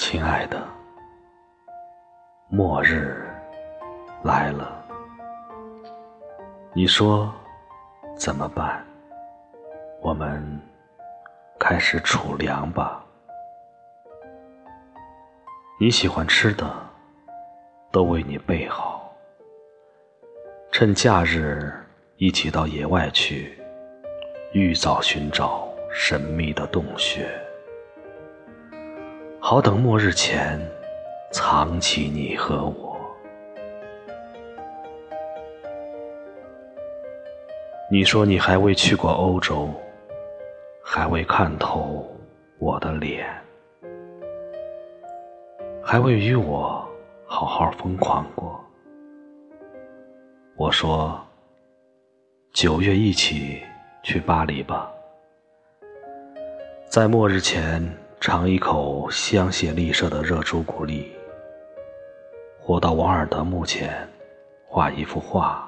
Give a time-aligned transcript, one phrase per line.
[0.00, 0.66] 亲爱的，
[2.48, 3.22] 末日
[4.24, 4.82] 来了，
[6.72, 7.30] 你说
[8.16, 8.82] 怎么办？
[10.00, 10.42] 我们
[11.58, 13.04] 开始储粮吧。
[15.78, 16.66] 你喜欢吃的，
[17.92, 19.14] 都为你备好。
[20.72, 21.70] 趁假日
[22.16, 23.62] 一起到野外去，
[24.54, 27.30] 预早寻找神秘的洞穴。
[29.42, 30.60] 好等末日前，
[31.32, 33.00] 藏起你和我。
[37.90, 39.70] 你说你还未去过欧洲，
[40.84, 42.06] 还未看透
[42.58, 43.26] 我的脸，
[45.82, 46.86] 还未与我
[47.24, 48.62] 好好疯狂过。
[50.54, 51.18] 我说，
[52.52, 53.62] 九月一起
[54.02, 54.92] 去巴黎吧，
[56.90, 57.82] 在末日前。
[58.20, 61.10] 尝一口香榭丽舍的热朱古力，
[62.60, 64.06] 或到王尔德墓前
[64.68, 65.66] 画一幅画，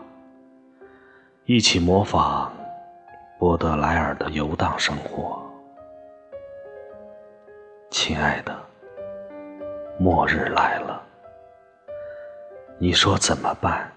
[1.47, 2.53] 一起模仿
[3.39, 5.43] 波德莱尔的游荡生活。
[7.91, 8.55] 亲爱的，
[9.99, 11.03] 末日来了，
[12.79, 13.91] 你说怎么办？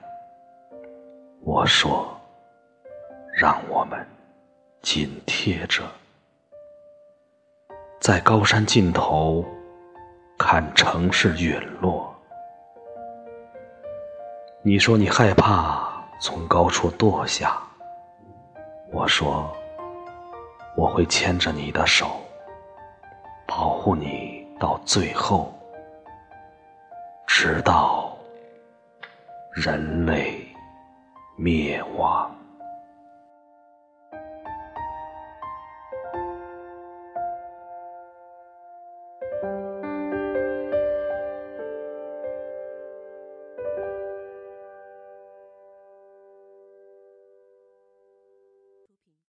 [1.42, 2.08] 我说，
[3.34, 4.00] 让我们
[4.82, 5.84] 紧贴着。
[8.06, 9.44] 在高山尽头
[10.38, 12.16] 看城市陨落，
[14.62, 17.60] 你说你害怕从高处堕下，
[18.94, 19.52] 我说
[20.78, 22.06] 我会牵着你的手，
[23.48, 25.52] 保护你到最后，
[27.26, 28.16] 直到
[29.52, 30.48] 人类
[31.38, 32.35] 灭亡。